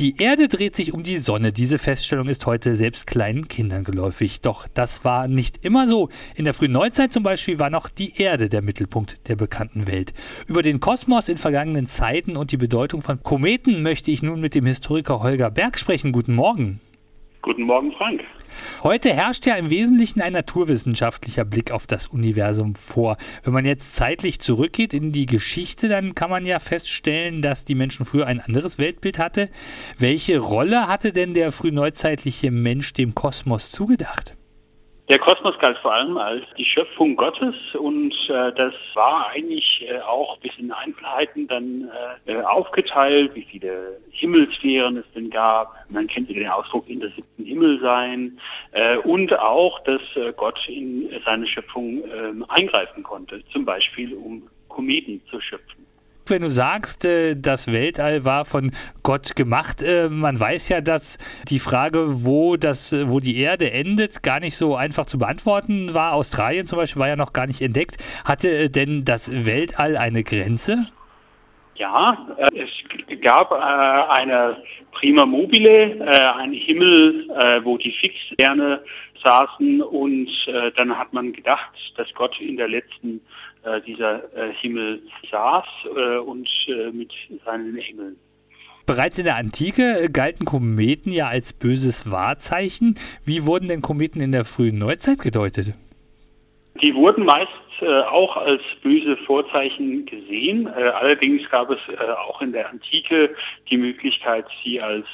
[0.00, 1.52] Die Erde dreht sich um die Sonne.
[1.52, 4.40] Diese Feststellung ist heute selbst kleinen Kindern geläufig.
[4.40, 6.08] Doch das war nicht immer so.
[6.34, 10.14] In der frühen Neuzeit zum Beispiel war noch die Erde der Mittelpunkt der bekannten Welt.
[10.46, 14.54] Über den Kosmos in vergangenen Zeiten und die Bedeutung von Kometen möchte ich nun mit
[14.54, 16.12] dem Historiker Holger Berg sprechen.
[16.12, 16.80] Guten Morgen.
[17.42, 18.22] Guten Morgen, Frank.
[18.82, 23.16] Heute herrscht ja im Wesentlichen ein naturwissenschaftlicher Blick auf das Universum vor.
[23.44, 27.74] Wenn man jetzt zeitlich zurückgeht in die Geschichte, dann kann man ja feststellen, dass die
[27.74, 29.48] Menschen früher ein anderes Weltbild hatte.
[29.96, 34.34] Welche Rolle hatte denn der frühneuzeitliche Mensch dem Kosmos zugedacht?
[35.10, 39.98] Der Kosmos galt vor allem als die Schöpfung Gottes und äh, das war eigentlich äh,
[40.02, 41.90] auch bis in Einzelheiten dann
[42.26, 45.74] äh, aufgeteilt, wie viele Himmelsphären es denn gab.
[45.88, 48.38] Man kennt den Ausdruck in der siebten Himmel sein
[48.70, 54.48] äh, und auch, dass äh, Gott in seine Schöpfung ähm, eingreifen konnte, zum Beispiel um
[54.68, 55.89] Kometen zu schöpfen
[56.30, 58.70] wenn du sagst, äh, das Weltall war von
[59.02, 64.22] Gott gemacht, äh, man weiß ja, dass die Frage, wo, das, wo die Erde endet,
[64.22, 66.14] gar nicht so einfach zu beantworten war.
[66.14, 67.96] Australien zum Beispiel war ja noch gar nicht entdeckt.
[68.24, 70.86] Hatte äh, denn das Weltall eine Grenze?
[71.74, 72.68] Ja, es
[73.22, 74.62] gab eine
[74.92, 77.26] Prima Mobile, einen Himmel,
[77.64, 78.82] wo die Fixsterne
[79.24, 80.28] saßen und
[80.76, 83.22] dann hat man gedacht, dass Gott in der letzten
[83.86, 85.64] dieser äh, Himmel saß
[85.96, 86.48] äh, und
[86.92, 87.12] mit
[87.44, 88.16] seinen Engeln.
[88.86, 92.96] Bereits in der Antike galten Kometen ja als böses Wahrzeichen.
[93.24, 95.74] Wie wurden denn Kometen in der frühen Neuzeit gedeutet?
[96.82, 100.66] Die wurden meist äh, auch als böse Vorzeichen gesehen.
[100.66, 103.34] Äh, allerdings gab es äh, auch in der Antike
[103.70, 105.06] die Möglichkeit, sie als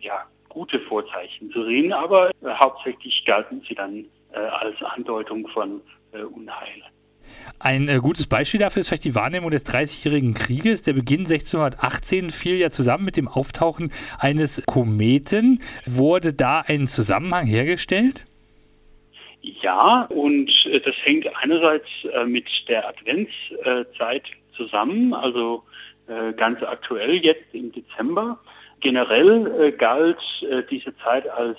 [0.00, 5.80] ja, gute Vorzeichen zu sehen, aber hauptsächlich galten sie dann als Andeutung von
[6.12, 6.82] Unheil.
[7.58, 10.82] Ein äh, gutes Beispiel dafür ist vielleicht die Wahrnehmung des Dreißigjährigen Krieges.
[10.82, 15.60] Der Beginn 1618 fiel ja zusammen mit dem Auftauchen eines Kometen.
[15.86, 18.24] Wurde da ein Zusammenhang hergestellt?
[19.40, 24.24] Ja, und äh, das hängt einerseits äh, mit der Adventszeit
[24.56, 25.62] zusammen, also
[26.36, 28.38] ganz aktuell jetzt im Dezember.
[28.80, 31.58] Generell äh, galt äh, diese Zeit als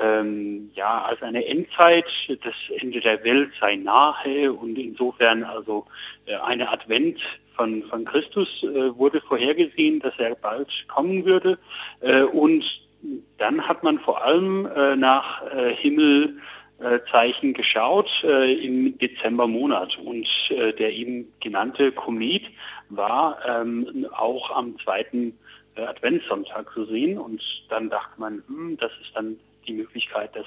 [0.00, 5.86] ähm, ja, als eine Endzeit, das Ende der Welt sei nahe und insofern also
[6.26, 7.20] äh, eine Advent
[7.56, 11.58] von, von Christus äh, wurde vorhergesehen, dass er bald kommen würde
[12.00, 12.64] äh, und
[13.38, 15.74] dann hat man vor allem äh, nach äh,
[16.84, 22.44] Himmelzeichen geschaut äh, im Dezembermonat und äh, der eben genannte Komet
[22.90, 25.38] war ähm, auch am zweiten
[25.76, 30.46] äh, Adventssonntag zu sehen und dann dachte man, hm, das ist dann die Möglichkeit, dass,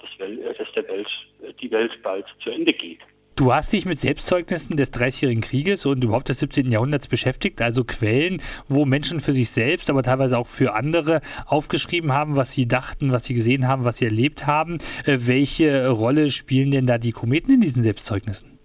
[0.00, 1.08] dass, äh, dass der Welt,
[1.42, 3.00] äh, die Welt bald zu Ende geht.
[3.42, 6.70] Du hast dich mit Selbstzeugnissen des Dreißigjährigen Krieges und überhaupt des 17.
[6.70, 12.12] Jahrhunderts beschäftigt, also Quellen, wo Menschen für sich selbst, aber teilweise auch für andere aufgeschrieben
[12.12, 14.78] haben, was sie dachten, was sie gesehen haben, was sie erlebt haben.
[15.06, 18.60] Äh, welche Rolle spielen denn da die Kometen in diesen Selbstzeugnissen?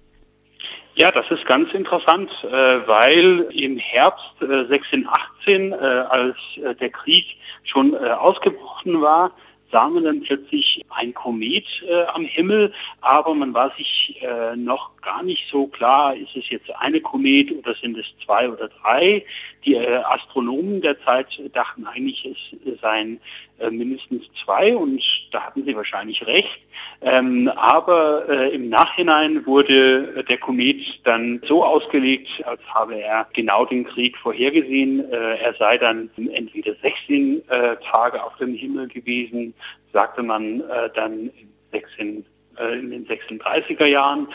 [0.93, 6.35] Ja, das ist ganz interessant, weil im Herbst 1618, als
[6.79, 7.25] der Krieg
[7.63, 9.31] schon ausgebrochen war,
[9.71, 14.91] sah man dann plötzlich ein Komet äh, am Himmel, aber man war sich äh, noch
[15.01, 19.25] gar nicht so klar, ist es jetzt eine Komet oder sind es zwei oder drei.
[19.65, 23.19] Die äh, Astronomen der Zeit dachten eigentlich, es seien
[23.59, 25.01] äh, mindestens zwei und
[25.31, 26.59] da hatten sie wahrscheinlich recht.
[27.01, 33.65] Ähm, aber äh, im Nachhinein wurde der Komet dann so ausgelegt, als habe er genau
[33.65, 35.11] den Krieg vorhergesehen.
[35.11, 39.53] Äh, er sei dann entweder 16 äh, Tage auf dem Himmel gewesen,
[39.93, 41.31] sagte man äh, dann
[41.71, 42.25] 16
[42.57, 44.27] äh, in den 36er Jahren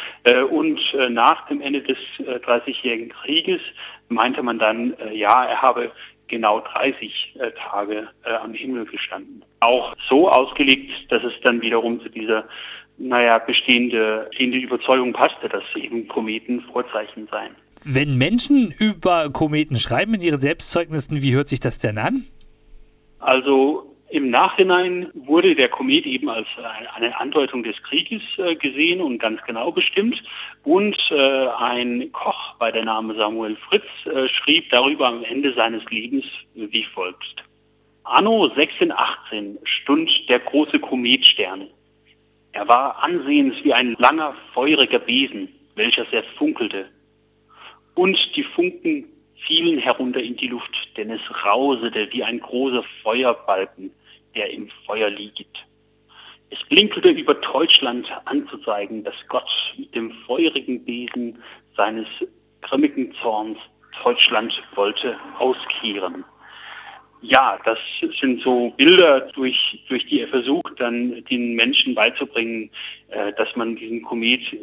[0.51, 3.61] und nach dem Ende des 30-jährigen Krieges
[4.09, 5.91] meinte man dann, ja, er habe
[6.33, 9.45] genau 30 äh, Tage äh, am Himmel gestanden.
[9.61, 12.45] Auch so ausgelegt, dass es dann wiederum zu dieser
[12.99, 17.55] naja, bestehende, bestehende Überzeugung passte, dass eben Kometen Vorzeichen seien.
[17.85, 22.27] Wenn Menschen über Kometen schreiben in ihren Selbstzeugnissen, wie hört sich das denn an?
[23.19, 26.47] Also im Nachhinein wurde der Komet eben als
[26.95, 30.23] eine Andeutung des Krieges äh, gesehen und ganz genau bestimmt.
[30.65, 35.83] Und äh, ein Koch bei der Name Samuel Fritz äh, schrieb darüber am Ende seines
[35.89, 37.43] Lebens wie folgt.
[38.05, 41.69] Anno 1618 stund der große Kometstern.
[42.53, 46.91] Er war ansehens wie ein langer, feuriger Besen, welcher sehr funkelte.
[47.95, 49.07] Und die Funken
[49.47, 53.91] fielen herunter in die Luft, denn es rausete wie ein großer Feuerbalken
[54.35, 55.67] der im Feuer liegt.
[56.51, 59.49] Es blinkelte über Deutschland anzuzeigen, dass Gott
[59.79, 61.43] mit dem feurigen Besen
[61.77, 62.07] seines
[62.61, 63.59] grimmigen Zorns
[64.03, 66.25] Deutschland wollte auskehren.
[67.23, 67.79] Ja, das
[68.21, 72.71] sind so Bilder, durch, durch die er versucht, dann den Menschen beizubringen,
[73.09, 74.59] äh, dass man diesen Komet äh,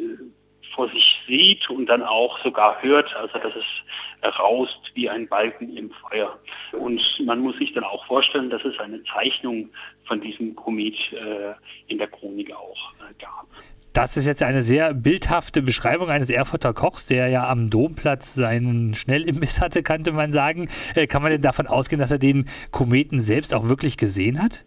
[0.74, 5.76] vor sich sieht und dann auch sogar hört, also dass es raust wie ein Balken
[5.76, 6.38] im Feuer.
[6.72, 9.70] Und man muss sich dann auch vorstellen, dass es eine Zeichnung
[10.06, 11.54] von diesem Komet äh,
[11.86, 13.46] in der Chronik auch äh, gab.
[13.92, 18.94] Das ist jetzt eine sehr bildhafte Beschreibung eines Erfurter Kochs, der ja am Domplatz seinen
[18.94, 20.68] Schnellimbiss hatte, könnte man sagen.
[20.94, 24.64] Äh, kann man denn davon ausgehen, dass er den Kometen selbst auch wirklich gesehen hat?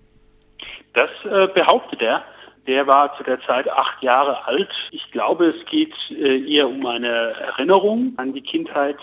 [0.94, 2.24] Das äh, behauptet er.
[2.68, 4.72] Der war zu der Zeit acht Jahre alt.
[4.92, 8.98] Ich glaube, es geht äh, eher um eine Erinnerung an die Kindheit.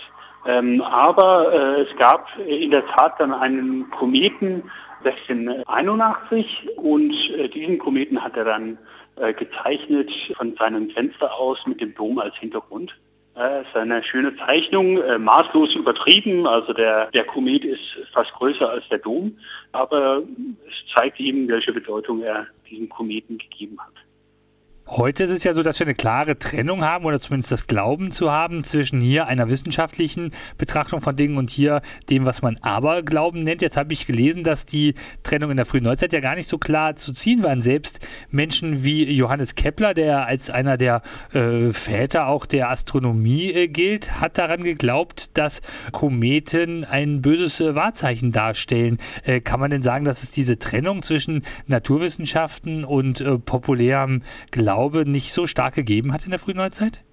[0.46, 4.70] Ähm, aber äh, es gab in der Tat dann einen Kometen
[5.04, 8.78] 1681 und äh, diesen Kometen hat er dann
[9.16, 12.94] äh, gezeichnet von seinem Fenster aus mit dem Dom als Hintergrund.
[13.40, 16.46] Das ist eine schöne Zeichnung, äh, maßlos übertrieben.
[16.46, 17.80] Also der, der Komet ist
[18.12, 19.34] fast größer als der Dom,
[19.72, 20.22] aber
[20.68, 23.94] es zeigt eben, welche Bedeutung er diesem Kometen gegeben hat.
[24.92, 28.10] Heute ist es ja so, dass wir eine klare Trennung haben oder zumindest das Glauben
[28.10, 33.44] zu haben zwischen hier einer wissenschaftlichen Betrachtung von Dingen und hier dem, was man Aberglauben
[33.44, 33.62] nennt.
[33.62, 36.58] Jetzt habe ich gelesen, dass die Trennung in der frühen Neuzeit ja gar nicht so
[36.58, 37.60] klar zu ziehen waren.
[37.60, 38.00] Selbst
[38.30, 41.02] Menschen wie Johannes Kepler, der als einer der
[41.32, 45.60] äh, Väter auch der Astronomie äh, gilt, hat daran geglaubt, dass
[45.92, 48.98] Kometen ein böses äh, Wahrzeichen darstellen.
[49.22, 54.79] Äh, kann man denn sagen, dass es diese Trennung zwischen Naturwissenschaften und äh, populärem Glauben
[54.80, 57.04] Glaube nicht so stark gegeben hat in der frühen Neuzeit?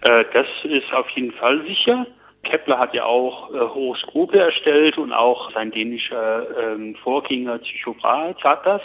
[0.00, 2.04] Äh, das ist auf jeden Fall sicher.
[2.42, 8.66] Kepler hat ja auch äh, Horoskope erstellt und auch sein dänischer ähm, Vorgänger Tycho tat
[8.66, 8.82] das.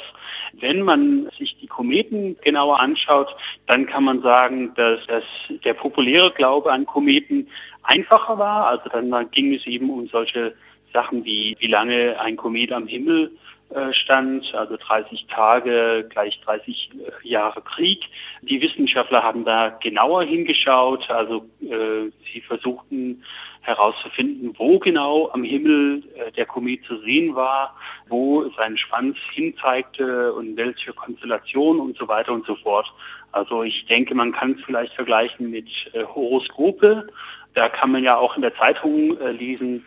[0.54, 3.36] Wenn man sich die Kometen genauer anschaut,
[3.66, 5.24] dann kann man sagen, dass, dass
[5.66, 7.48] der populäre Glaube an Kometen
[7.82, 8.68] einfacher war.
[8.68, 10.54] Also dann ging es eben um solche
[10.94, 13.51] Sachen wie, wie lange ein Komet am Himmel äh,
[13.94, 18.04] stand, also 30 Tage gleich 30 äh, Jahre Krieg.
[18.42, 23.24] Die Wissenschaftler haben da genauer hingeschaut, also äh, sie versuchten
[23.62, 27.76] herauszufinden, wo genau am Himmel äh, der Komet zu sehen war,
[28.10, 32.92] wo sein Schwanz hinzeigte und welche Konstellation und so weiter und so fort.
[33.32, 37.08] Also ich denke, man kann es vielleicht vergleichen mit äh, Horoskope.
[37.54, 39.86] Da kann man ja auch in der Zeitung äh, lesen,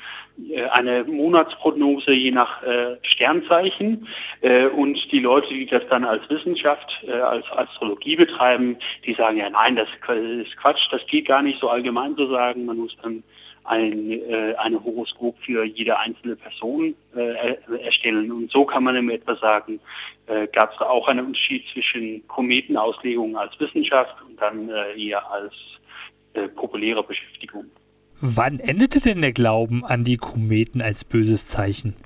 [0.50, 4.06] äh, eine Monatsprognose je nach äh, Sternzeichen.
[4.40, 8.76] Äh, und die Leute, die das dann als Wissenschaft, äh, als Astrologie betreiben,
[9.06, 12.66] die sagen ja, nein, das ist Quatsch, das geht gar nicht so allgemein zu sagen.
[12.66, 13.22] Man muss dann
[13.64, 16.94] ein, äh, eine Horoskop für jede einzelne Person
[17.82, 18.30] erstellen.
[18.30, 19.80] Und so kann man im etwa sagen,
[20.52, 25.54] gab es da auch einen Unterschied zwischen Kometenauslegung als Wissenschaft und dann eher als
[26.34, 27.64] äh, populäre Beschäftigung.
[28.20, 31.96] Wann endete denn der Glauben an die Kometen als böses Zeichen?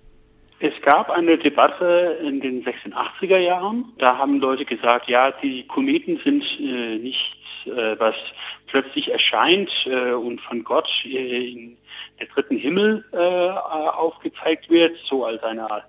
[0.60, 3.84] Es gab eine Debatte in den 86er Jahren.
[3.98, 7.22] Da haben Leute gesagt, ja, die Kometen sind äh, nichts,
[7.66, 8.16] äh, was
[8.66, 11.76] plötzlich erscheint äh, und von Gott äh, in
[12.18, 15.84] der dritten Himmel äh, aufgezeigt wird, so als eine Art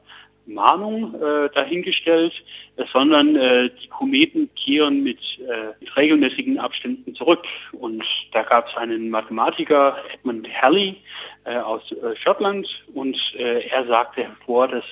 [0.50, 2.34] Mahnung äh, dahingestellt,
[2.75, 7.44] äh, sondern äh, die Kometen kehren mit, äh, mit, regelmäßigen Abständen zurück.
[7.72, 10.98] Und da gab es einen Mathematiker, Edmund Halley
[11.46, 11.81] äh, aus
[12.22, 14.84] Schottland, und er sagte hervor, dass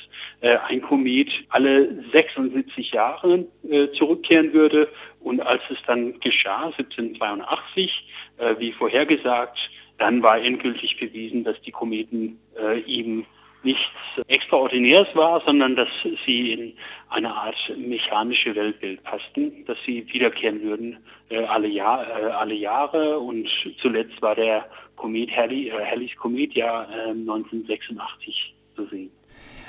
[0.41, 3.45] ein Komet alle 76 Jahre
[3.97, 4.87] zurückkehren würde.
[5.19, 8.07] Und als es dann geschah, 1782,
[8.59, 9.57] wie vorhergesagt,
[9.97, 12.39] dann war endgültig bewiesen, dass die Kometen
[12.85, 13.25] eben
[13.67, 13.83] nichts
[14.27, 15.89] Extraordinäres war, sondern dass
[16.25, 16.73] sie in
[17.09, 20.97] eine Art mechanische Weltbild passten, dass sie wiederkehren würden
[21.29, 23.47] äh, alle, Jahr, äh, alle Jahre und
[23.81, 29.11] zuletzt war der Komet Halley, äh, Halleys Komet ja 1986 ähm, zu sehen.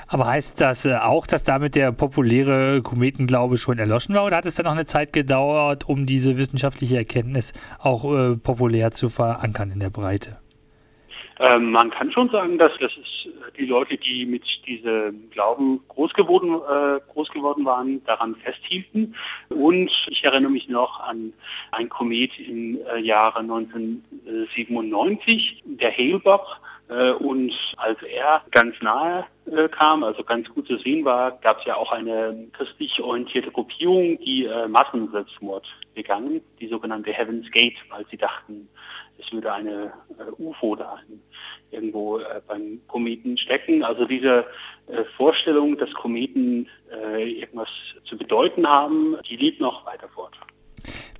[0.07, 4.47] Aber heißt das äh, auch, dass damit der populäre Kometenglaube schon erloschen war oder hat
[4.47, 9.71] es dann noch eine Zeit gedauert, um diese wissenschaftliche Erkenntnis auch äh, populär zu verankern
[9.71, 10.39] in der Breite?
[11.41, 15.85] Ähm, man kann schon sagen, dass das ist äh, die Leute, die mit diesem Glauben
[15.89, 19.15] groß geworden, äh, groß geworden waren, daran festhielten.
[19.49, 21.33] Und ich erinnere mich noch an
[21.71, 26.45] ein Komet im äh, Jahre 1997, der Hale-Bopp.
[26.89, 31.61] Äh, und als er ganz nahe äh, kam, also ganz gut zu sehen war, gab
[31.61, 37.77] es ja auch eine christlich orientierte Gruppierung, die äh, Massenselbstmord begangen, die sogenannte Heaven's Gate,
[37.91, 38.69] weil sie dachten,
[39.19, 40.99] es würde eine äh, UFO da
[41.71, 43.83] irgendwo äh, beim Kometen stecken.
[43.83, 44.47] Also diese
[44.87, 47.69] äh, Vorstellung, dass Kometen äh, irgendwas
[48.05, 50.35] zu bedeuten haben, die lebt noch weiter fort.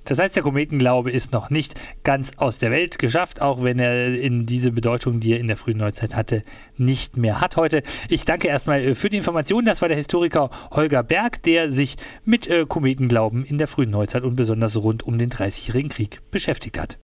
[0.05, 4.19] Das heißt, der Kometenglaube ist noch nicht ganz aus der Welt geschafft, auch wenn er
[4.19, 6.43] in diese Bedeutung, die er in der frühen Neuzeit hatte,
[6.77, 7.83] nicht mehr hat heute.
[8.09, 9.65] Ich danke erstmal äh, für die Informationen.
[9.65, 14.23] Das war der Historiker Holger Berg, der sich mit äh, Kometenglauben in der frühen Neuzeit
[14.23, 16.97] und besonders rund um den Dreißigjährigen Krieg beschäftigt hat.